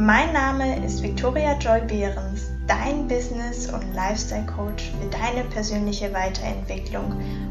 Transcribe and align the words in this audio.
Mein 0.00 0.32
Name 0.32 0.84
ist 0.84 1.02
Victoria 1.02 1.58
Joy 1.58 1.80
Behrens, 1.80 2.52
dein 2.68 3.08
Business- 3.08 3.68
und 3.68 3.94
Lifestyle-Coach 3.94 4.92
für 4.92 5.08
deine 5.10 5.42
persönliche 5.50 6.14
Weiterentwicklung 6.14 7.10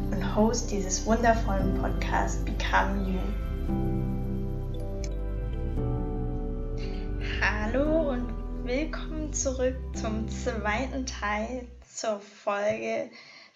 und 0.10 0.36
Host 0.36 0.72
dieses 0.72 1.06
wundervollen 1.06 1.78
Podcasts 1.82 2.46
Become 2.46 3.06
You. 3.06 3.20
Hallo 7.42 8.12
und 8.12 8.30
willkommen 8.64 9.34
zurück 9.34 9.76
zum 9.94 10.30
zweiten 10.30 11.06
Teil 11.06 11.68
zur 11.94 12.22
Folge 12.22 13.10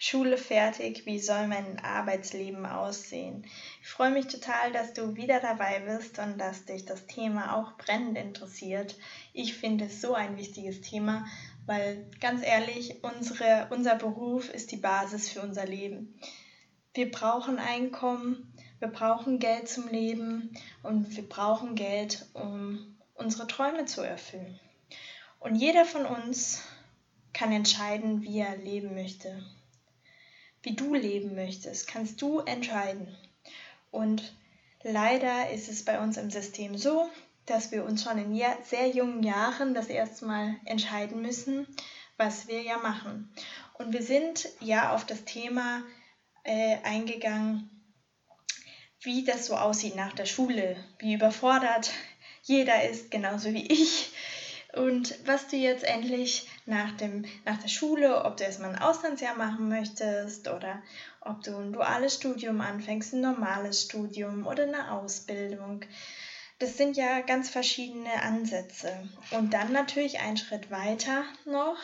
Schule 0.04 0.36
fertig, 0.36 1.06
wie 1.06 1.20
soll 1.20 1.46
mein 1.46 1.78
Arbeitsleben 1.78 2.66
aussehen? 2.66 3.46
Ich 3.80 3.86
freue 3.86 4.10
mich 4.10 4.26
total, 4.26 4.72
dass 4.72 4.94
du 4.94 5.14
wieder 5.14 5.38
dabei 5.38 5.78
bist 5.78 6.18
und 6.18 6.38
dass 6.38 6.64
dich 6.64 6.84
das 6.84 7.06
Thema 7.06 7.54
auch 7.54 7.76
brennend 7.76 8.18
interessiert. 8.18 8.96
Ich 9.32 9.54
finde 9.54 9.84
es 9.84 10.00
so 10.00 10.14
ein 10.14 10.36
wichtiges 10.36 10.80
Thema, 10.80 11.24
weil 11.66 12.04
ganz 12.20 12.44
ehrlich, 12.44 13.04
unsere, 13.04 13.68
unser 13.70 13.94
Beruf 13.94 14.52
ist 14.52 14.72
die 14.72 14.76
Basis 14.76 15.30
für 15.30 15.40
unser 15.40 15.66
Leben. 15.66 16.18
Wir 16.94 17.08
brauchen 17.08 17.60
Einkommen, 17.60 18.52
wir 18.80 18.88
brauchen 18.88 19.38
Geld 19.38 19.68
zum 19.68 19.86
Leben 19.86 20.52
und 20.82 21.14
wir 21.14 21.28
brauchen 21.28 21.76
Geld, 21.76 22.26
um 22.32 22.96
unsere 23.14 23.46
Träume 23.46 23.84
zu 23.84 24.00
erfüllen. 24.00 24.58
Und 25.38 25.54
jeder 25.54 25.84
von 25.84 26.06
uns 26.06 26.60
kann 27.32 27.52
entscheiden, 27.52 28.22
wie 28.22 28.40
er 28.40 28.56
leben 28.56 28.94
möchte 28.94 29.40
wie 30.62 30.74
du 30.74 30.94
leben 30.94 31.34
möchtest, 31.34 31.86
kannst 31.86 32.20
du 32.22 32.40
entscheiden. 32.40 33.16
Und 33.90 34.34
leider 34.82 35.50
ist 35.50 35.68
es 35.68 35.84
bei 35.84 36.00
uns 36.00 36.16
im 36.16 36.30
System 36.30 36.76
so, 36.76 37.10
dass 37.46 37.72
wir 37.72 37.84
uns 37.84 38.04
schon 38.04 38.18
in 38.18 38.40
sehr 38.64 38.88
jungen 38.88 39.22
Jahren 39.22 39.74
das 39.74 39.88
erste 39.88 40.26
Mal 40.26 40.56
entscheiden 40.64 41.22
müssen, 41.22 41.66
was 42.16 42.46
wir 42.46 42.62
ja 42.62 42.78
machen. 42.78 43.32
Und 43.74 43.92
wir 43.92 44.02
sind 44.02 44.48
ja 44.60 44.94
auf 44.94 45.04
das 45.04 45.24
Thema 45.24 45.82
äh, 46.44 46.76
eingegangen, 46.84 47.68
wie 49.00 49.24
das 49.24 49.46
so 49.46 49.56
aussieht 49.56 49.96
nach 49.96 50.12
der 50.12 50.26
Schule, 50.26 50.76
wie 50.98 51.14
überfordert 51.14 51.90
jeder 52.44 52.88
ist, 52.88 53.10
genauso 53.10 53.52
wie 53.52 53.66
ich. 53.72 54.12
Und 54.74 55.14
was 55.26 55.48
du 55.48 55.56
jetzt 55.56 55.84
endlich 55.84 56.48
nach, 56.64 56.96
dem, 56.96 57.26
nach 57.44 57.58
der 57.58 57.68
Schule, 57.68 58.24
ob 58.24 58.38
du 58.38 58.44
erstmal 58.44 58.70
ein 58.70 58.80
Auslandsjahr 58.80 59.34
machen 59.34 59.68
möchtest 59.68 60.48
oder 60.48 60.82
ob 61.20 61.42
du 61.42 61.54
ein 61.56 61.72
duales 61.72 62.14
Studium 62.14 62.60
anfängst, 62.62 63.12
ein 63.12 63.20
normales 63.20 63.82
Studium 63.82 64.46
oder 64.46 64.62
eine 64.62 64.92
Ausbildung. 64.92 65.84
Das 66.58 66.78
sind 66.78 66.96
ja 66.96 67.20
ganz 67.20 67.50
verschiedene 67.50 68.22
Ansätze. 68.22 69.08
Und 69.32 69.52
dann 69.52 69.72
natürlich 69.72 70.20
einen 70.20 70.38
Schritt 70.38 70.70
weiter 70.70 71.24
noch. 71.44 71.76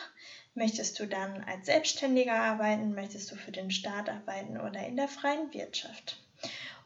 Möchtest 0.55 0.99
du 0.99 1.05
dann 1.05 1.43
als 1.43 1.67
Selbstständiger 1.67 2.35
arbeiten? 2.35 2.95
Möchtest 2.95 3.29
du 3.31 3.35
für 3.35 3.51
den 3.51 3.69
Staat 3.69 4.09
arbeiten 4.09 4.59
oder 4.59 4.85
in 4.87 4.95
der 4.95 5.07
freien 5.07 5.53
Wirtschaft? 5.53 6.19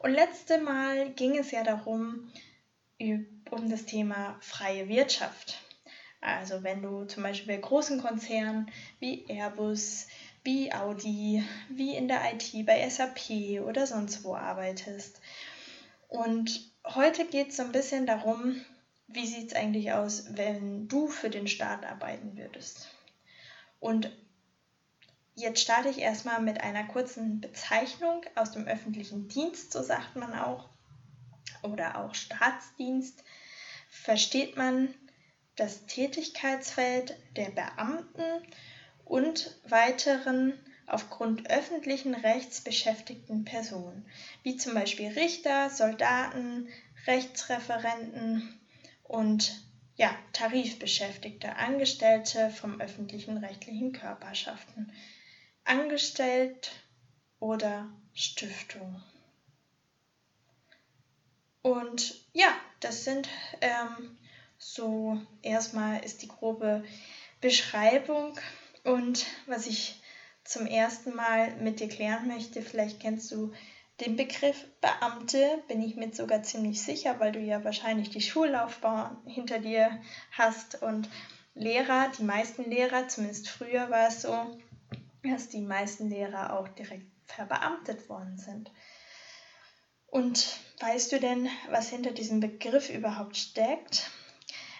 Und 0.00 0.12
letzte 0.12 0.58
Mal 0.58 1.10
ging 1.14 1.38
es 1.38 1.50
ja 1.50 1.62
darum, 1.62 2.30
um 3.50 3.70
das 3.70 3.86
Thema 3.86 4.36
freie 4.40 4.88
Wirtschaft. 4.88 5.63
Also 6.24 6.62
wenn 6.62 6.80
du 6.80 7.04
zum 7.04 7.22
Beispiel 7.22 7.54
bei 7.54 7.60
großen 7.60 8.00
Konzernen 8.00 8.70
wie 8.98 9.26
Airbus, 9.28 10.06
wie 10.42 10.72
Audi, 10.72 11.44
wie 11.68 11.94
in 11.94 12.08
der 12.08 12.32
IT 12.32 12.64
bei 12.64 12.88
SAP 12.88 13.60
oder 13.62 13.86
sonst 13.86 14.24
wo 14.24 14.34
arbeitest. 14.34 15.20
Und 16.08 16.72
heute 16.86 17.26
geht 17.26 17.50
es 17.50 17.58
so 17.58 17.62
ein 17.62 17.72
bisschen 17.72 18.06
darum, 18.06 18.56
wie 19.06 19.26
sieht 19.26 19.48
es 19.48 19.56
eigentlich 19.56 19.92
aus, 19.92 20.36
wenn 20.36 20.88
du 20.88 21.08
für 21.08 21.28
den 21.28 21.46
Staat 21.46 21.84
arbeiten 21.84 22.38
würdest. 22.38 22.88
Und 23.78 24.10
jetzt 25.34 25.60
starte 25.60 25.90
ich 25.90 25.98
erstmal 25.98 26.40
mit 26.40 26.62
einer 26.62 26.84
kurzen 26.84 27.42
Bezeichnung 27.42 28.22
aus 28.34 28.52
dem 28.52 28.66
öffentlichen 28.66 29.28
Dienst, 29.28 29.72
so 29.72 29.82
sagt 29.82 30.16
man 30.16 30.32
auch, 30.32 30.70
oder 31.62 31.98
auch 31.98 32.14
Staatsdienst. 32.14 33.22
Versteht 33.90 34.56
man 34.56 34.94
das 35.56 35.86
Tätigkeitsfeld 35.86 37.16
der 37.36 37.50
Beamten 37.50 38.22
und 39.04 39.56
weiteren 39.68 40.58
aufgrund 40.86 41.50
öffentlichen 41.50 42.14
Rechts 42.14 42.60
beschäftigten 42.60 43.44
Personen, 43.44 44.06
wie 44.42 44.56
zum 44.56 44.74
Beispiel 44.74 45.08
Richter, 45.08 45.70
Soldaten, 45.70 46.68
Rechtsreferenten 47.06 48.60
und 49.02 49.64
ja, 49.96 50.14
Tarifbeschäftigte, 50.32 51.56
Angestellte 51.56 52.50
vom 52.50 52.80
öffentlichen 52.80 53.38
rechtlichen 53.38 53.92
Körperschaften, 53.92 54.92
angestellt 55.64 56.72
oder 57.38 57.88
Stiftung. 58.12 59.02
Und 61.62 62.26
ja, 62.32 62.54
das 62.80 63.04
sind 63.04 63.28
ähm, 63.60 64.18
so, 64.58 65.18
erstmal 65.42 66.04
ist 66.04 66.22
die 66.22 66.28
grobe 66.28 66.84
Beschreibung 67.40 68.38
und 68.84 69.26
was 69.46 69.66
ich 69.66 70.00
zum 70.44 70.66
ersten 70.66 71.14
Mal 71.14 71.56
mit 71.56 71.80
dir 71.80 71.88
klären 71.88 72.28
möchte, 72.28 72.62
vielleicht 72.62 73.00
kennst 73.00 73.30
du 73.32 73.52
den 74.00 74.16
Begriff 74.16 74.66
Beamte, 74.80 75.62
bin 75.68 75.80
ich 75.82 75.96
mir 75.96 76.12
sogar 76.12 76.42
ziemlich 76.42 76.82
sicher, 76.82 77.20
weil 77.20 77.32
du 77.32 77.38
ja 77.38 77.62
wahrscheinlich 77.64 78.10
die 78.10 78.20
Schullaufbahn 78.20 79.16
hinter 79.26 79.58
dir 79.58 80.00
hast 80.32 80.82
und 80.82 81.08
Lehrer, 81.54 82.10
die 82.18 82.24
meisten 82.24 82.68
Lehrer, 82.68 83.06
zumindest 83.08 83.48
früher 83.48 83.88
war 83.90 84.08
es 84.08 84.22
so, 84.22 84.58
dass 85.22 85.48
die 85.48 85.60
meisten 85.60 86.10
Lehrer 86.10 86.58
auch 86.58 86.66
direkt 86.68 87.06
verbeamtet 87.26 88.08
worden 88.08 88.36
sind. 88.36 88.72
Und 90.06 90.58
weißt 90.80 91.12
du 91.12 91.20
denn, 91.20 91.48
was 91.70 91.88
hinter 91.88 92.12
diesem 92.12 92.40
Begriff 92.40 92.88
überhaupt 92.88 93.36
steckt? 93.36 94.10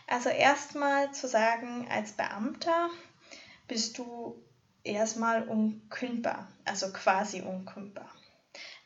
Also 0.06 0.28
erstmal 0.28 1.12
zu 1.12 1.28
sagen, 1.28 1.86
als 1.90 2.12
Beamter 2.12 2.90
bist 3.66 3.98
du 3.98 4.36
erstmal 4.82 5.48
unkündbar, 5.48 6.48
also 6.64 6.92
quasi 6.92 7.40
unkündbar. 7.40 8.10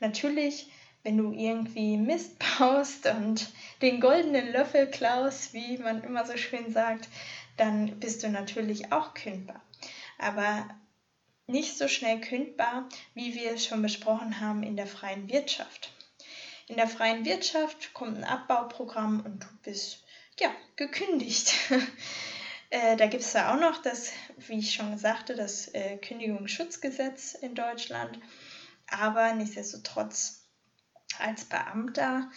Natürlich, 0.00 0.70
wenn 1.02 1.16
du 1.16 1.32
irgendwie 1.32 1.96
Mist 1.96 2.32
baust 2.58 3.06
und 3.06 3.52
den 3.82 4.00
goldenen 4.00 4.52
Löffel 4.52 4.88
klaust, 4.88 5.52
wie 5.52 5.78
man 5.78 6.02
immer 6.02 6.24
so 6.24 6.36
schön 6.36 6.72
sagt, 6.72 7.08
dann 7.56 7.98
bist 7.98 8.22
du 8.22 8.28
natürlich 8.28 8.92
auch 8.92 9.14
kündbar. 9.14 9.60
Aber 10.18 10.68
nicht 11.46 11.76
so 11.78 11.88
schnell 11.88 12.20
kündbar, 12.20 12.88
wie 13.14 13.34
wir 13.34 13.52
es 13.52 13.66
schon 13.66 13.82
besprochen 13.82 14.40
haben 14.40 14.62
in 14.62 14.76
der 14.76 14.86
freien 14.86 15.28
Wirtschaft. 15.28 15.92
In 16.68 16.76
der 16.76 16.86
freien 16.86 17.24
Wirtschaft 17.24 17.94
kommt 17.94 18.18
ein 18.18 18.24
Abbauprogramm 18.24 19.22
und 19.24 19.42
du 19.42 19.46
bist 19.62 20.04
ja, 20.40 20.50
gekündigt. 20.76 21.52
äh, 22.70 22.96
da 22.96 23.06
gibt 23.06 23.22
es 23.22 23.32
ja 23.32 23.52
auch 23.54 23.60
noch 23.60 23.82
das, 23.82 24.12
wie 24.36 24.58
ich 24.58 24.74
schon 24.74 24.98
sagte, 24.98 25.34
das 25.34 25.68
äh, 25.74 25.96
Kündigungsschutzgesetz 25.98 27.34
in 27.34 27.54
Deutschland. 27.54 28.18
Aber 28.88 29.34
nichtsdestotrotz 29.34 30.46
als 31.18 31.44
Beamter, 31.44 32.30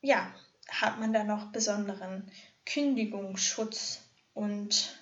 ja, 0.00 0.34
hat 0.68 0.98
man 0.98 1.12
da 1.12 1.24
noch 1.24 1.52
besonderen 1.52 2.30
Kündigungsschutz 2.66 4.00
und 4.32 4.98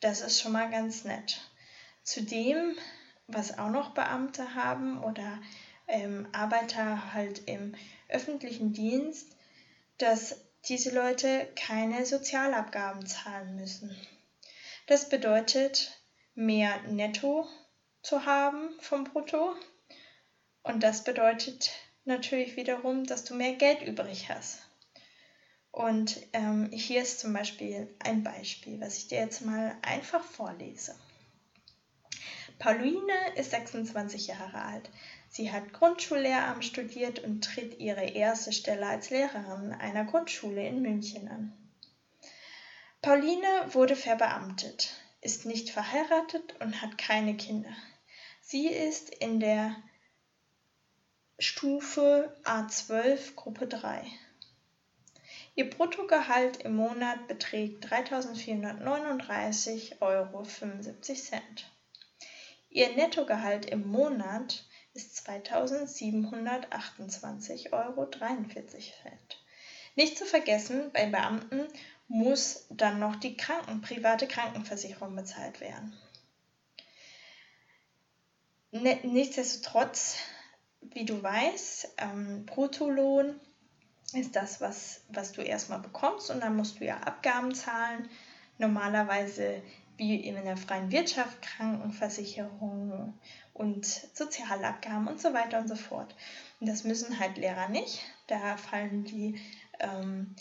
das 0.00 0.20
ist 0.20 0.40
schon 0.40 0.52
mal 0.52 0.70
ganz 0.70 1.04
nett. 1.04 1.40
Zudem, 2.02 2.76
was 3.26 3.58
auch 3.58 3.70
noch 3.70 3.90
Beamte 3.94 4.54
haben 4.54 5.02
oder 5.02 5.40
ähm, 5.86 6.28
Arbeiter 6.32 7.12
halt 7.12 7.48
im 7.48 7.74
öffentlichen 8.08 8.72
Dienst, 8.72 9.36
dass 9.98 10.40
diese 10.68 10.90
Leute 10.90 11.48
keine 11.56 12.04
Sozialabgaben 12.06 13.06
zahlen 13.06 13.56
müssen. 13.56 13.96
Das 14.86 15.08
bedeutet, 15.08 16.00
mehr 16.34 16.80
Netto 16.82 17.46
zu 18.02 18.24
haben 18.26 18.70
vom 18.80 19.04
Brutto 19.04 19.54
und 20.62 20.82
das 20.82 21.04
bedeutet 21.04 21.70
natürlich 22.04 22.56
wiederum, 22.56 23.04
dass 23.04 23.24
du 23.24 23.34
mehr 23.34 23.54
Geld 23.54 23.82
übrig 23.82 24.28
hast. 24.28 24.58
Und 25.72 26.20
ähm, 26.32 26.70
hier 26.72 27.02
ist 27.02 27.20
zum 27.20 27.32
Beispiel 27.32 27.94
ein 28.00 28.24
Beispiel, 28.24 28.80
was 28.80 28.96
ich 28.96 29.08
dir 29.08 29.20
jetzt 29.20 29.42
mal 29.42 29.76
einfach 29.82 30.24
vorlese. 30.24 30.96
Pauline 32.58 33.34
ist 33.36 33.52
26 33.52 34.26
Jahre 34.26 34.62
alt. 34.62 34.90
Sie 35.32 35.52
hat 35.52 35.72
Grundschullehramt 35.72 36.64
studiert 36.64 37.20
und 37.20 37.44
tritt 37.44 37.78
ihre 37.78 38.04
erste 38.04 38.52
Stelle 38.52 38.88
als 38.88 39.10
Lehrerin 39.10 39.72
einer 39.72 40.04
Grundschule 40.04 40.66
in 40.66 40.82
München 40.82 41.28
an. 41.28 41.52
Pauline 43.00 43.46
wurde 43.68 43.94
verbeamtet, 43.94 44.92
ist 45.20 45.46
nicht 45.46 45.70
verheiratet 45.70 46.60
und 46.60 46.82
hat 46.82 46.98
keine 46.98 47.36
Kinder. 47.36 47.70
Sie 48.40 48.66
ist 48.66 49.10
in 49.10 49.38
der 49.38 49.76
Stufe 51.38 52.36
A12 52.42 53.36
Gruppe 53.36 53.68
3. 53.68 54.04
Ihr 55.54 55.70
Bruttogehalt 55.70 56.56
im 56.62 56.74
Monat 56.74 57.28
beträgt 57.28 57.86
3.439,75 57.86 60.00
Euro. 60.00 60.44
Ihr 62.68 62.96
Nettogehalt 62.96 63.66
im 63.66 63.86
Monat 63.86 64.64
ist 64.94 65.28
2.728,43 65.28 67.72
Euro. 67.72 68.08
Nicht 69.96 70.18
zu 70.18 70.24
vergessen, 70.24 70.90
bei 70.92 71.06
Beamten 71.06 71.66
muss 72.08 72.66
dann 72.70 72.98
noch 72.98 73.16
die 73.16 73.36
Kranken, 73.36 73.82
private 73.82 74.26
Krankenversicherung 74.26 75.14
bezahlt 75.14 75.60
werden. 75.60 75.94
Nichtsdestotrotz, 78.72 80.16
wie 80.80 81.04
du 81.04 81.22
weißt, 81.22 81.88
ähm, 81.98 82.46
Bruttolohn 82.46 83.38
ist 84.12 84.34
das, 84.36 84.60
was, 84.60 85.02
was 85.08 85.32
du 85.32 85.42
erstmal 85.42 85.80
bekommst 85.80 86.30
und 86.30 86.40
dann 86.40 86.56
musst 86.56 86.80
du 86.80 86.84
ja 86.84 86.98
Abgaben 86.98 87.54
zahlen. 87.54 88.08
Normalerweise 88.58 89.62
wie 90.00 90.16
in 90.16 90.34
der 90.42 90.56
freien 90.56 90.90
Wirtschaft, 90.90 91.42
Krankenversicherung 91.42 93.20
und 93.52 93.84
Sozialabgaben 93.84 95.06
und 95.06 95.20
so 95.20 95.34
weiter 95.34 95.58
und 95.58 95.68
so 95.68 95.76
fort. 95.76 96.16
Und 96.58 96.68
das 96.70 96.84
müssen 96.84 97.20
halt 97.20 97.36
Lehrer 97.36 97.68
nicht. 97.68 98.00
Da 98.26 98.56
fallen 98.56 99.04
die, 99.04 99.38
ähm, 99.78 100.34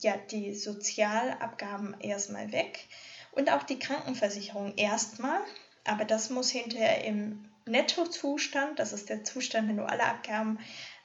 ja, 0.00 0.18
die 0.18 0.54
Sozialabgaben 0.54 1.98
erstmal 2.00 2.52
weg 2.52 2.88
und 3.32 3.50
auch 3.50 3.62
die 3.62 3.78
Krankenversicherung 3.78 4.74
erstmal. 4.76 5.40
Aber 5.84 6.04
das 6.04 6.28
muss 6.28 6.50
hinterher 6.50 7.02
im 7.06 7.48
Nettozustand, 7.64 8.78
das 8.78 8.92
ist 8.92 9.08
der 9.08 9.24
Zustand, 9.24 9.70
wenn 9.70 9.78
du 9.78 9.88
alle 9.88 10.04
Abgaben 10.04 10.58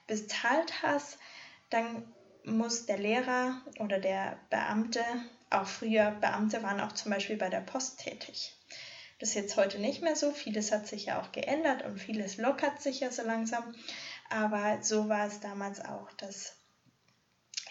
bezahlt 0.05 0.83
hast, 0.83 1.17
dann 1.69 2.11
muss 2.43 2.87
der 2.87 2.97
Lehrer 2.97 3.61
oder 3.79 3.99
der 3.99 4.37
Beamte, 4.49 4.99
auch 5.51 5.67
früher 5.67 6.11
Beamte 6.11 6.63
waren 6.63 6.79
auch 6.79 6.93
zum 6.93 7.11
Beispiel 7.11 7.37
bei 7.37 7.49
der 7.49 7.61
Post 7.61 7.99
tätig. 7.99 8.55
Das 9.19 9.29
ist 9.29 9.35
jetzt 9.35 9.57
heute 9.57 9.79
nicht 9.79 10.01
mehr 10.01 10.15
so. 10.15 10.31
Vieles 10.31 10.71
hat 10.71 10.87
sich 10.87 11.05
ja 11.05 11.21
auch 11.21 11.31
geändert 11.31 11.83
und 11.83 11.99
vieles 11.99 12.37
lockert 12.37 12.81
sich 12.81 13.01
ja 13.01 13.11
so 13.11 13.21
langsam. 13.21 13.75
Aber 14.29 14.81
so 14.81 15.09
war 15.09 15.27
es 15.27 15.39
damals 15.39 15.83
auch, 15.83 16.11
dass 16.13 16.55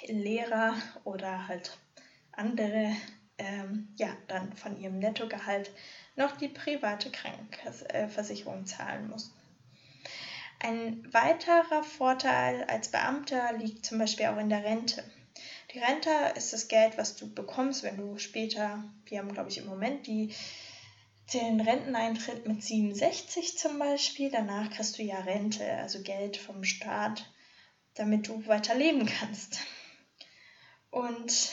Lehrer 0.06 0.75
oder 1.05 1.49
halt 1.49 1.77
andere 2.32 2.94
ähm, 3.38 3.88
ja, 3.97 4.09
dann 4.29 4.53
von 4.53 4.79
ihrem 4.79 4.99
Nettogehalt 4.99 5.71
noch 6.15 6.37
die 6.37 6.49
private 6.49 7.11
Krankenversicherung 7.11 8.67
zahlen 8.67 9.09
mussten. 9.09 9.38
Ein 10.61 11.11
weiterer 11.12 11.83
Vorteil 11.83 12.65
als 12.65 12.91
Beamter 12.91 13.55
liegt 13.55 13.87
zum 13.87 13.99
Beispiel 13.99 14.26
auch 14.26 14.37
in 14.37 14.50
der 14.50 14.62
Rente. 14.62 15.03
Die 15.72 15.78
Rente 15.78 16.11
ist 16.37 16.52
das 16.52 16.69
Geld, 16.69 16.99
was 16.99 17.17
du 17.17 17.32
bekommst, 17.32 17.82
wenn 17.82 17.96
du 17.96 18.19
später, 18.19 18.82
wir 19.06 19.19
haben 19.19 19.32
glaube 19.32 19.50
ich 19.50 19.58
im 19.58 19.67
Moment 19.67 20.06
die, 20.06 20.34
den 21.32 21.61
Renteneintritt 21.61 22.46
mit 22.49 22.62
67 22.62 23.56
zum 23.56 23.78
Beispiel, 23.78 24.31
danach 24.31 24.70
kriegst 24.70 24.99
du 24.99 25.02
ja 25.02 25.20
Rente, 25.20 25.64
also 25.75 26.02
Geld 26.02 26.37
vom 26.37 26.64
Staat, 26.64 27.31
damit 27.94 28.26
du 28.26 28.46
weiter 28.46 28.75
leben 28.75 29.06
kannst. 29.06 29.61
Und 30.90 31.52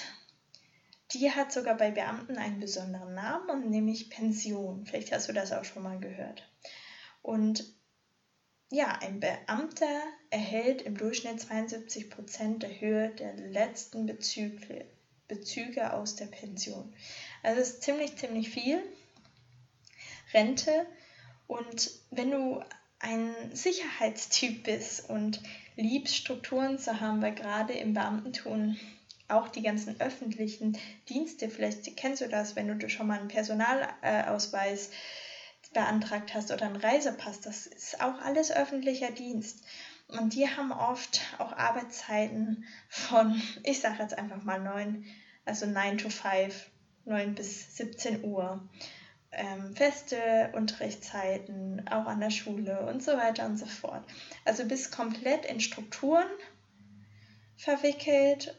die 1.13 1.31
hat 1.31 1.51
sogar 1.51 1.77
bei 1.77 1.91
Beamten 1.91 2.37
einen 2.37 2.59
besonderen 2.59 3.13
Namen, 3.13 3.69
nämlich 3.69 4.09
Pension. 4.09 4.85
Vielleicht 4.85 5.11
hast 5.11 5.29
du 5.29 5.33
das 5.33 5.51
auch 5.51 5.63
schon 5.63 5.83
mal 5.83 5.99
gehört. 5.99 6.49
Und 7.21 7.63
ja, 8.69 8.99
ein 9.01 9.19
Beamter 9.19 10.01
erhält 10.29 10.81
im 10.81 10.97
Durchschnitt 10.97 11.39
72 11.39 12.09
Prozent 12.09 12.63
der 12.63 12.81
Höhe 12.81 13.09
der 13.09 13.33
letzten 13.33 14.05
Bezüge, 14.05 14.85
Bezüge 15.27 15.93
aus 15.93 16.15
der 16.15 16.25
Pension. 16.25 16.93
Also 17.43 17.61
ist 17.61 17.81
ziemlich, 17.81 18.15
ziemlich 18.17 18.49
viel 18.49 18.81
Rente. 20.33 20.85
Und 21.47 21.91
wenn 22.11 22.31
du 22.31 22.61
ein 22.99 23.33
Sicherheitstyp 23.53 24.63
bist 24.63 25.09
und 25.09 25.41
liebst 25.75 26.15
Strukturen 26.15 26.77
zu 26.77 26.99
haben, 26.99 27.21
weil 27.21 27.35
gerade 27.35 27.73
im 27.73 27.93
Beamtentum 27.93 28.77
auch 29.29 29.49
die 29.49 29.61
ganzen 29.61 29.99
öffentlichen 30.01 30.77
Dienste, 31.09 31.49
vielleicht 31.49 31.95
kennst 31.97 32.21
du 32.21 32.27
das, 32.27 32.55
wenn 32.55 32.79
du 32.79 32.89
schon 32.89 33.07
mal 33.07 33.19
einen 33.19 33.27
Personalausweis 33.27 34.87
äh, 34.87 34.91
beantragt 35.74 36.33
hast 36.33 36.51
oder 36.51 36.65
einen 36.65 36.77
Reisepass, 36.77 37.42
das 37.42 37.68
ist 37.68 38.01
auch 38.01 38.19
alles 38.21 38.51
öffentlicher 38.51 39.12
Dienst. 39.12 39.63
Und 40.07 40.33
die 40.33 40.48
haben 40.48 40.71
oft 40.71 41.21
auch 41.38 41.51
Arbeitszeiten 41.51 42.65
von, 42.88 43.42
ich 43.63 43.81
sage 43.81 44.01
jetzt 44.01 44.18
einfach 44.18 44.44
mal 44.44 44.59
9, 44.59 45.06
also 45.45 45.65
9 45.65 45.98
to 45.98 46.09
5, 46.09 46.69
9 47.06 47.36
bis 47.36 47.75
17 47.75 48.24
Uhr. 48.24 48.68
Ähm, 49.31 49.75
feste 49.75 50.51
Unterrichtszeiten, 50.56 51.86
auch 51.89 52.06
an 52.06 52.21
der 52.21 52.30
Schule 52.30 52.88
und 52.88 53.04
so 53.04 53.18
weiter 53.18 53.45
und 53.45 53.57
so 53.57 53.65
fort. 53.65 54.04
Also 54.45 54.65
bist 54.65 54.92
komplett 54.92 55.45
in 55.45 55.59
Strukturen 55.59 56.27
verwickelt, 57.57 58.57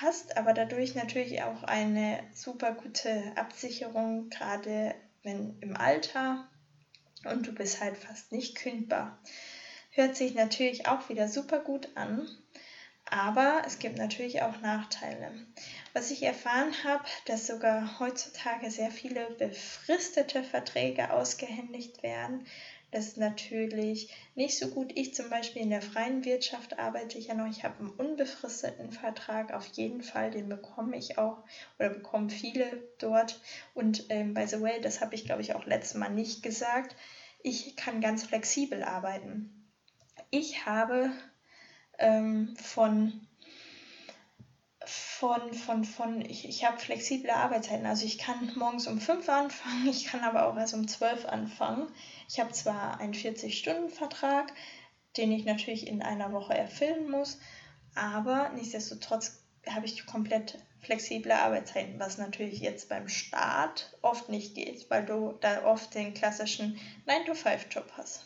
hast 0.00 0.36
aber 0.36 0.54
dadurch 0.54 0.96
natürlich 0.96 1.42
auch 1.42 1.62
eine 1.62 2.18
super 2.34 2.72
gute 2.72 3.32
Absicherung, 3.36 4.28
gerade 4.28 4.94
wenn 5.28 5.58
im 5.60 5.76
Alter 5.76 6.48
und 7.24 7.46
du 7.46 7.52
bist 7.52 7.80
halt 7.80 7.98
fast 7.98 8.32
nicht 8.32 8.56
kündbar. 8.56 9.18
Hört 9.90 10.16
sich 10.16 10.34
natürlich 10.34 10.86
auch 10.86 11.08
wieder 11.10 11.28
super 11.28 11.60
gut 11.60 11.88
an, 11.96 12.26
aber 13.04 13.62
es 13.66 13.78
gibt 13.78 13.98
natürlich 13.98 14.40
auch 14.40 14.60
Nachteile. 14.62 15.30
Was 15.92 16.10
ich 16.10 16.22
erfahren 16.22 16.72
habe, 16.82 17.04
dass 17.26 17.46
sogar 17.46 17.98
heutzutage 17.98 18.70
sehr 18.70 18.90
viele 18.90 19.30
befristete 19.30 20.42
Verträge 20.42 21.12
ausgehändigt 21.12 22.02
werden, 22.02 22.46
das 22.90 23.08
ist 23.08 23.16
natürlich 23.18 24.10
nicht 24.34 24.56
so 24.56 24.68
gut. 24.68 24.92
Ich 24.94 25.14
zum 25.14 25.28
Beispiel 25.28 25.62
in 25.62 25.70
der 25.70 25.82
freien 25.82 26.24
Wirtschaft 26.24 26.78
arbeite 26.78 27.18
ja 27.18 27.34
noch. 27.34 27.46
Ich 27.46 27.62
habe 27.64 27.78
einen 27.80 27.90
unbefristeten 27.90 28.92
Vertrag, 28.92 29.52
auf 29.52 29.66
jeden 29.68 30.02
Fall, 30.02 30.30
den 30.30 30.48
bekomme 30.48 30.96
ich 30.96 31.18
auch 31.18 31.44
oder 31.78 31.90
bekommen 31.90 32.30
viele 32.30 32.82
dort. 32.98 33.40
Und 33.74 34.06
ähm, 34.08 34.32
by 34.32 34.46
the 34.46 34.60
way, 34.60 34.80
das 34.80 35.00
habe 35.00 35.14
ich 35.14 35.24
glaube 35.26 35.42
ich 35.42 35.54
auch 35.54 35.66
letztes 35.66 35.98
Mal 35.98 36.10
nicht 36.10 36.42
gesagt. 36.42 36.96
Ich 37.42 37.76
kann 37.76 38.00
ganz 38.00 38.24
flexibel 38.24 38.82
arbeiten. 38.82 39.70
Ich 40.30 40.64
habe 40.66 41.10
ähm, 41.98 42.54
von 42.56 43.26
von, 44.88 45.52
von, 45.52 45.84
von, 45.84 46.22
ich, 46.22 46.48
ich 46.48 46.64
habe 46.64 46.78
flexible 46.78 47.30
Arbeitszeiten. 47.30 47.86
Also 47.86 48.06
ich 48.06 48.16
kann 48.16 48.52
morgens 48.56 48.86
um 48.86 49.00
5 49.00 49.28
anfangen, 49.28 49.88
ich 49.88 50.06
kann 50.06 50.24
aber 50.24 50.46
auch 50.46 50.56
erst 50.56 50.74
um 50.74 50.88
12 50.88 51.26
anfangen. 51.26 51.88
Ich 52.28 52.40
habe 52.40 52.52
zwar 52.52 52.98
einen 52.98 53.12
40-Stunden-Vertrag, 53.12 54.52
den 55.16 55.30
ich 55.32 55.44
natürlich 55.44 55.86
in 55.86 56.02
einer 56.02 56.32
Woche 56.32 56.56
erfüllen 56.56 57.10
muss, 57.10 57.38
aber 57.94 58.50
nichtsdestotrotz 58.50 59.42
habe 59.68 59.86
ich 59.86 60.06
komplett 60.06 60.58
flexible 60.80 61.32
Arbeitszeiten, 61.32 61.98
was 61.98 62.16
natürlich 62.16 62.60
jetzt 62.60 62.88
beim 62.88 63.08
Start 63.08 63.98
oft 64.00 64.28
nicht 64.28 64.54
geht, 64.54 64.88
weil 64.90 65.04
du 65.04 65.36
da 65.40 65.64
oft 65.64 65.94
den 65.94 66.14
klassischen 66.14 66.78
9-to-5-Job 67.06 67.92
hast. 67.96 68.24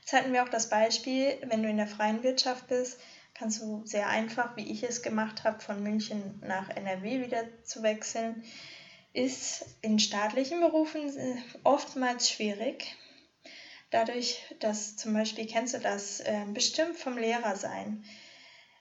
Jetzt 0.00 0.12
hatten 0.12 0.32
wir 0.32 0.42
auch 0.42 0.48
das 0.48 0.68
Beispiel, 0.68 1.36
wenn 1.46 1.62
du 1.62 1.68
in 1.68 1.76
der 1.76 1.86
freien 1.86 2.22
Wirtschaft 2.22 2.68
bist, 2.68 2.98
kannst 3.42 3.60
du 3.60 3.82
sehr 3.84 4.08
einfach, 4.08 4.56
wie 4.56 4.70
ich 4.70 4.84
es 4.84 5.02
gemacht 5.02 5.42
habe, 5.42 5.60
von 5.60 5.82
München 5.82 6.40
nach 6.46 6.68
NRW 6.68 7.24
wieder 7.26 7.42
zu 7.64 7.82
wechseln 7.82 8.44
ist 9.14 9.66
in 9.82 9.98
staatlichen 9.98 10.60
Berufen 10.60 11.08
äh, 11.18 11.36
oftmals 11.64 12.30
schwierig. 12.30 12.96
Dadurch, 13.90 14.40
dass 14.60 14.96
zum 14.96 15.12
Beispiel, 15.12 15.46
kennst 15.46 15.74
du 15.74 15.80
das, 15.80 16.20
äh, 16.20 16.44
bestimmt 16.54 16.96
vom 16.96 17.18
Lehrer 17.18 17.56
sein. 17.56 18.04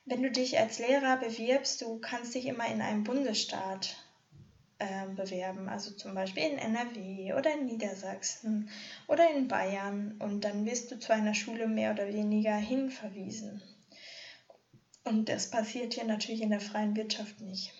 Wenn 0.05 0.21
du 0.21 0.29
dich 0.29 0.59
als 0.59 0.77
Lehrer 0.77 1.17
bewirbst, 1.17 1.81
du 1.81 1.99
kannst 1.99 2.35
dich 2.35 2.45
immer 2.45 2.67
in 2.67 2.83
einem 2.83 3.03
Bundesstaat 3.03 3.97
äh, 4.77 5.07
bewerben, 5.15 5.69
also 5.69 5.89
zum 5.91 6.13
Beispiel 6.13 6.43
in 6.43 6.59
NRW 6.59 7.33
oder 7.33 7.51
in 7.55 7.65
Niedersachsen 7.65 8.69
oder 9.07 9.27
in 9.31 9.47
Bayern 9.47 10.17
und 10.19 10.41
dann 10.41 10.67
wirst 10.67 10.91
du 10.91 10.99
zu 10.99 11.13
einer 11.13 11.33
Schule 11.33 11.67
mehr 11.67 11.93
oder 11.93 12.07
weniger 12.07 12.55
hinverwiesen. 12.55 13.63
Und 15.03 15.29
das 15.29 15.49
passiert 15.49 15.93
hier 15.93 16.05
natürlich 16.05 16.41
in 16.41 16.51
der 16.51 16.61
freien 16.61 16.95
Wirtschaft 16.95 17.41
nicht. 17.41 17.73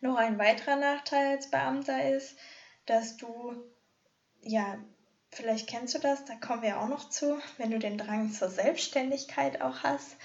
Noch 0.00 0.16
ein 0.16 0.38
weiterer 0.38 0.76
Nachteil 0.76 1.36
als 1.36 1.50
Beamter 1.50 2.14
ist, 2.14 2.36
dass 2.86 3.16
du 3.16 3.72
ja, 4.42 4.78
vielleicht 5.30 5.68
kennst 5.68 5.94
du 5.94 5.98
das, 5.98 6.24
da 6.24 6.34
kommen 6.34 6.62
wir 6.62 6.80
auch 6.80 6.88
noch 6.88 7.08
zu, 7.08 7.38
wenn 7.56 7.70
du 7.70 7.78
den 7.78 7.98
Drang 7.98 8.32
zur 8.32 8.50
Selbstständigkeit 8.50 9.60
auch 9.62 9.82
hast. 9.82 10.16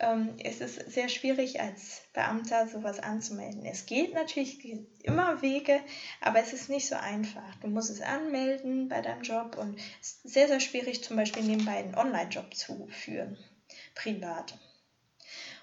Ähm, 0.00 0.36
es 0.42 0.60
ist 0.60 0.90
sehr 0.92 1.08
schwierig 1.08 1.60
als 1.60 2.02
Beamter 2.12 2.68
sowas 2.68 3.00
anzumelden. 3.00 3.66
Es 3.66 3.86
geht 3.86 4.14
natürlich 4.14 4.64
immer 5.02 5.42
Wege, 5.42 5.80
aber 6.20 6.38
es 6.40 6.52
ist 6.52 6.70
nicht 6.70 6.88
so 6.88 6.94
einfach. 6.94 7.54
Du 7.60 7.68
musst 7.68 7.90
es 7.90 8.00
anmelden 8.00 8.88
bei 8.88 9.00
deinem 9.00 9.22
Job 9.22 9.56
und 9.58 9.78
es 10.00 10.12
ist 10.12 10.22
sehr, 10.22 10.48
sehr 10.48 10.60
schwierig, 10.60 11.02
zum 11.02 11.16
Beispiel 11.16 11.42
nebenbei 11.42 11.78
einen 11.78 11.96
Online-Job 11.96 12.54
zu 12.54 12.86
führen, 12.88 13.36
privat. 13.94 14.56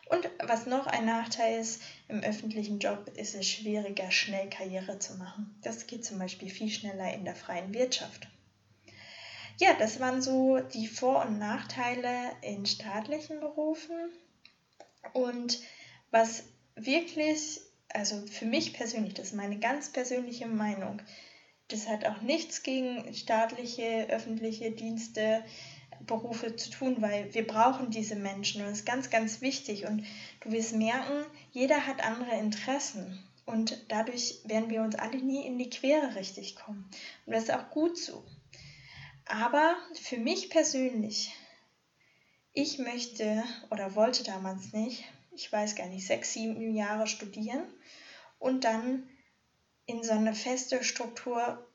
Und 0.08 0.30
was 0.44 0.68
noch 0.68 0.86
ein 0.86 1.06
Nachteil 1.06 1.60
ist, 1.60 1.82
im 2.08 2.22
öffentlichen 2.22 2.80
Job 2.80 3.10
ist 3.16 3.34
es 3.34 3.48
schwieriger, 3.48 4.12
schnell 4.12 4.50
Karriere 4.50 5.00
zu 5.00 5.16
machen. 5.16 5.58
Das 5.64 5.88
geht 5.88 6.06
zum 6.06 6.20
Beispiel 6.20 6.50
viel 6.50 6.70
schneller 6.70 7.12
in 7.14 7.26
der 7.26 7.36
freien 7.36 7.74
Wirtschaft. 7.74 8.28
Ja, 9.58 9.74
das 9.74 10.00
waren 10.00 10.22
so 10.22 10.60
die 10.60 10.88
Vor- 10.88 11.26
und 11.26 11.40
Nachteile 11.40 12.32
in 12.42 12.66
staatlichen 12.66 13.40
Berufen. 13.40 13.96
Und 15.14 15.60
was 16.12 16.44
wirklich, 16.76 17.62
also 17.90 18.26
für 18.28 18.46
mich 18.46 18.74
persönlich, 18.74 19.14
das 19.14 19.28
ist 19.28 19.36
meine 19.36 19.60
ganz 19.60 19.92
persönliche 19.92 20.48
Meinung, 20.48 21.02
das 21.70 21.88
hat 21.88 22.06
auch 22.06 22.22
nichts 22.22 22.62
gegen 22.64 23.12
staatliche, 23.14 24.08
öffentliche 24.10 24.72
Dienste, 24.72 25.44
Berufe 26.02 26.56
zu 26.56 26.70
tun, 26.70 26.98
weil 27.02 27.34
wir 27.34 27.46
brauchen 27.46 27.90
diese 27.90 28.16
Menschen 28.16 28.62
und 28.62 28.70
das 28.70 28.80
ist 28.80 28.86
ganz, 28.86 29.10
ganz 29.10 29.42
wichtig. 29.42 29.86
Und 29.86 30.06
du 30.42 30.52
wirst 30.52 30.74
merken, 30.74 31.26
jeder 31.52 31.88
hat 31.88 32.04
andere 32.04 32.38
Interessen 32.38 33.24
und 33.46 33.86
dadurch 33.90 34.40
werden 34.44 34.70
wir 34.70 34.82
uns 34.82 34.96
alle 34.96 35.18
nie 35.18 35.46
in 35.46 35.58
die 35.58 35.70
Quere 35.70 36.16
richtig 36.16 36.56
kommen. 36.56 36.90
Und 37.26 37.34
das 37.34 37.44
ist 37.44 37.54
auch 37.54 37.70
gut 37.70 37.98
so. 37.98 38.24
Aber 39.26 39.76
für 39.94 40.18
mich 40.18 40.50
persönlich, 40.50 41.34
ich 42.54 42.78
möchte 42.78 43.44
oder 43.70 43.96
wollte 43.96 44.24
damals 44.24 44.72
nicht, 44.74 45.04
ich 45.36 45.52
weiß 45.52 45.76
gar 45.76 45.88
nicht, 45.88 46.06
sechs, 46.06 46.34
sieben 46.34 46.74
Jahre 46.76 47.08
studieren 47.08 47.64
und 48.40 48.64
dann 48.64 49.08
in 49.86 50.04
so 50.04 50.12
eine 50.12 50.34
feste 50.34 50.84
Struktur 50.84 51.68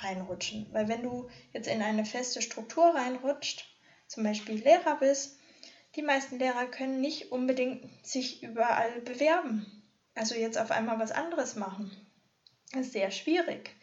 reinrutschen. 0.00 0.66
Weil 0.72 0.88
wenn 0.88 1.02
du 1.02 1.28
jetzt 1.52 1.68
in 1.68 1.82
eine 1.82 2.04
feste 2.04 2.42
Struktur 2.42 2.94
reinrutscht, 2.94 3.66
zum 4.06 4.22
Beispiel 4.22 4.56
Lehrer 4.56 4.96
bist, 4.96 5.38
die 5.96 6.02
meisten 6.02 6.38
Lehrer 6.38 6.66
können 6.66 7.00
nicht 7.00 7.32
unbedingt 7.32 8.06
sich 8.06 8.42
überall 8.42 9.00
bewerben. 9.00 9.66
Also 10.14 10.34
jetzt 10.34 10.58
auf 10.58 10.70
einmal 10.70 10.98
was 10.98 11.12
anderes 11.12 11.56
machen. 11.56 11.90
Das 12.72 12.86
ist 12.86 12.92
sehr 12.92 13.10
schwierig. 13.10 13.74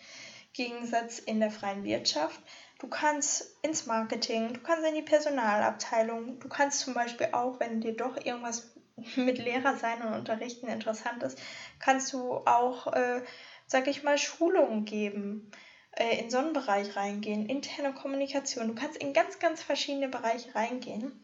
Gegensatz 0.53 1.19
in 1.19 1.39
der 1.39 1.51
freien 1.51 1.83
Wirtschaft. 1.83 2.39
Du 2.79 2.87
kannst 2.87 3.57
ins 3.61 3.85
Marketing, 3.85 4.53
du 4.53 4.61
kannst 4.61 4.85
in 4.85 4.95
die 4.95 5.01
Personalabteilung, 5.01 6.39
du 6.39 6.47
kannst 6.47 6.81
zum 6.81 6.93
Beispiel 6.93 7.29
auch, 7.31 7.59
wenn 7.59 7.81
dir 7.81 7.95
doch 7.95 8.17
irgendwas 8.17 8.71
mit 9.15 9.37
Lehrer 9.37 9.75
sein 9.75 10.01
und 10.01 10.13
Unterrichten 10.13 10.67
interessant 10.67 11.23
ist, 11.23 11.41
kannst 11.79 12.13
du 12.13 12.35
auch, 12.45 12.87
äh, 12.93 13.21
sag 13.67 13.87
ich 13.87 14.03
mal, 14.03 14.17
Schulungen 14.17 14.85
geben 14.85 15.51
äh, 15.95 16.19
in 16.19 16.29
so 16.29 16.37
einen 16.37 16.53
Bereich 16.53 16.95
reingehen, 16.95 17.47
interne 17.47 17.93
Kommunikation. 17.93 18.67
Du 18.67 18.75
kannst 18.75 18.97
in 18.97 19.13
ganz, 19.13 19.39
ganz 19.39 19.61
verschiedene 19.61 20.09
Bereiche 20.09 20.53
reingehen. 20.55 21.19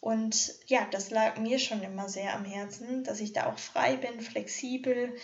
Und 0.00 0.54
ja, 0.66 0.86
das 0.90 1.10
lag 1.10 1.38
mir 1.38 1.58
schon 1.58 1.82
immer 1.82 2.08
sehr 2.08 2.34
am 2.34 2.44
Herzen, 2.44 3.04
dass 3.04 3.20
ich 3.20 3.32
da 3.32 3.46
auch 3.46 3.58
frei 3.58 3.96
bin, 3.96 4.20
flexibel 4.20 5.16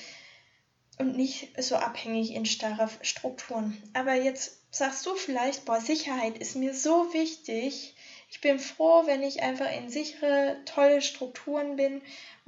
und 0.99 1.17
nicht 1.17 1.63
so 1.63 1.77
abhängig 1.77 2.33
in 2.35 2.47
starre 2.47 2.89
Strukturen. 3.03 3.77
Aber 3.93 4.15
jetzt 4.15 4.59
sagst 4.71 5.05
du 5.07 5.15
vielleicht, 5.15 5.65
boah, 5.65 5.81
Sicherheit 5.81 6.39
ist 6.39 6.57
mir 6.57 6.75
so 6.75 7.13
wichtig. 7.13 7.95
Ich 8.31 8.41
bin 8.41 8.59
froh, 8.59 9.07
wenn 9.07 9.23
ich 9.23 9.43
einfach 9.43 9.71
in 9.77 9.91
sichere, 9.91 10.57
tolle 10.65 11.03
Strukturen 11.03 11.77
bin 11.77 12.01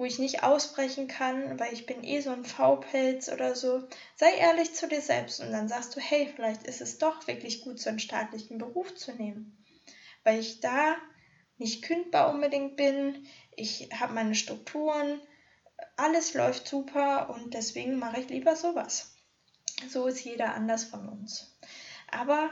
wo 0.02 0.06
ich 0.06 0.18
nicht 0.18 0.42
ausbrechen 0.42 1.06
kann, 1.06 1.60
weil 1.60 1.72
ich 1.72 1.86
bin 1.86 2.02
eh 2.02 2.20
so 2.20 2.30
ein 2.30 2.44
V-Pelz 2.44 3.28
oder 3.28 3.54
so. 3.54 3.86
Sei 4.16 4.34
ehrlich 4.34 4.74
zu 4.74 4.88
dir 4.88 5.00
selbst 5.00 5.40
und 5.40 5.52
dann 5.52 5.68
sagst 5.68 5.94
du, 5.94 6.00
hey, 6.00 6.28
vielleicht 6.34 6.64
ist 6.64 6.80
es 6.80 6.98
doch 6.98 7.26
wirklich 7.28 7.60
gut, 7.60 7.78
so 7.78 7.88
einen 7.88 8.00
staatlichen 8.00 8.58
Beruf 8.58 8.94
zu 8.96 9.12
nehmen. 9.12 9.64
Weil 10.24 10.40
ich 10.40 10.58
da 10.58 10.96
nicht 11.56 11.84
kündbar 11.84 12.34
unbedingt 12.34 12.76
bin, 12.76 13.26
ich 13.54 13.90
habe 13.92 14.14
meine 14.14 14.34
Strukturen, 14.34 15.20
alles 15.96 16.34
läuft 16.34 16.66
super 16.66 17.30
und 17.30 17.54
deswegen 17.54 17.98
mache 17.98 18.22
ich 18.22 18.28
lieber 18.28 18.56
sowas. 18.56 19.14
So 19.88 20.06
ist 20.06 20.24
jeder 20.24 20.54
anders 20.54 20.82
von 20.82 21.08
uns. 21.08 21.58
Aber 22.10 22.50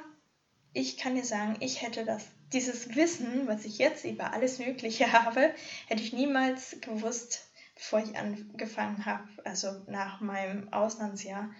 ich 0.72 0.98
kann 0.98 1.14
dir 1.14 1.24
sagen, 1.24 1.56
ich 1.58 1.82
hätte 1.82 2.04
das 2.04 2.26
dieses 2.52 2.94
Wissen, 2.94 3.46
was 3.46 3.64
ich 3.64 3.78
jetzt 3.78 4.04
über 4.04 4.32
alles 4.32 4.58
Mögliche 4.58 5.12
habe, 5.24 5.54
hätte 5.86 6.02
ich 6.02 6.12
niemals 6.12 6.76
gewusst, 6.80 7.46
bevor 7.74 8.00
ich 8.00 8.16
angefangen 8.16 9.04
habe, 9.06 9.28
also 9.44 9.82
nach 9.86 10.20
meinem 10.20 10.72
Auslandsjahr. 10.72 11.50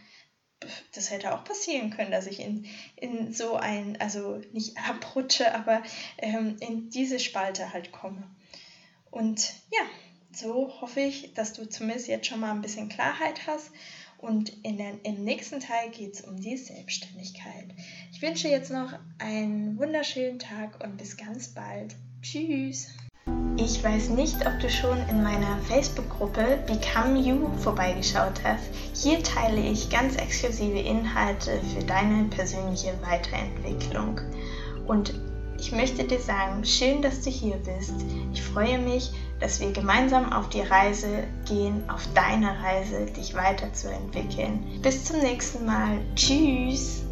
Das 0.95 1.11
hätte 1.11 1.33
auch 1.35 1.45
passieren 1.45 1.89
können, 1.89 2.11
dass 2.11 2.27
ich 2.27 2.41
in, 2.41 2.67
in 2.97 3.33
so 3.33 3.57
ein, 3.57 3.99
also 3.99 4.43
nicht 4.53 4.77
abrutsche, 4.77 5.55
aber 5.55 5.83
ähm, 6.19 6.57
in 6.61 6.91
diese 6.91 7.19
Spalte 7.19 7.73
halt 7.73 7.93
komme. 7.93 8.31
Und 9.11 9.55
ja, 9.73 9.87
so 10.33 10.81
hoffe 10.81 11.01
ich, 11.01 11.33
dass 11.33 11.55
du 11.55 11.67
zumindest 11.67 12.09
jetzt 12.09 12.27
schon 12.27 12.41
mal 12.41 12.51
ein 12.51 12.61
bisschen 12.61 12.91
Klarheit 12.91 13.47
hast 13.47 13.71
und 14.21 14.53
in 14.65 14.77
der, 14.77 14.93
im 15.05 15.25
nächsten 15.25 15.61
Teil 15.61 15.91
geht 15.91 16.15
es 16.15 16.21
um 16.21 16.41
die 16.41 16.57
Selbstständigkeit. 16.57 17.67
Ich 18.13 18.21
wünsche 18.21 18.49
jetzt 18.49 18.71
noch 18.71 18.93
einen 19.19 19.79
wunderschönen 19.79 20.39
Tag 20.39 20.83
und 20.85 20.97
bis 20.97 21.17
ganz 21.17 21.49
bald. 21.49 21.97
Tschüss! 22.23 22.89
Ich 23.57 23.83
weiß 23.85 24.11
nicht, 24.11 24.37
ob 24.47 24.59
du 24.61 24.71
schon 24.71 24.99
in 25.09 25.23
meiner 25.23 25.59
Facebook-Gruppe 25.69 26.59
Become 26.67 27.21
You 27.21 27.49
vorbeigeschaut 27.59 28.43
hast. 28.43 28.65
Hier 28.95 29.23
teile 29.23 29.61
ich 29.61 29.91
ganz 29.91 30.17
exklusive 30.17 30.79
Inhalte 30.79 31.61
für 31.75 31.85
deine 31.85 32.25
persönliche 32.25 32.95
Weiterentwicklung. 33.03 34.21
Und 34.87 35.15
ich 35.59 35.73
möchte 35.73 36.05
dir 36.05 36.21
sagen, 36.21 36.65
schön, 36.65 37.03
dass 37.03 37.21
du 37.21 37.31
hier 37.31 37.57
bist. 37.57 37.95
Ich 38.33 38.43
freue 38.43 38.79
mich, 38.79 39.11
dass 39.41 39.61
wir 39.61 39.73
gemeinsam 39.73 40.33
auf 40.33 40.49
die 40.51 40.61
Reise 40.61 41.25
gehen, 41.49 41.89
auf 41.89 42.07
deine 42.15 42.63
Reise, 42.63 43.07
dich 43.07 43.35
weiterzuentwickeln. 43.35 44.81
Bis 44.83 45.05
zum 45.05 45.19
nächsten 45.21 45.67
Mal. 45.67 45.99
Tschüss. 46.15 47.03